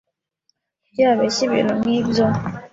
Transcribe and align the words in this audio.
Kuki 0.83 0.99
yabeshya 1.03 1.45
kubintu 1.47 1.73
nkibyo? 1.79 2.25